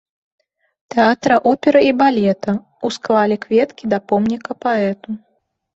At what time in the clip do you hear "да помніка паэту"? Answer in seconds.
3.95-5.09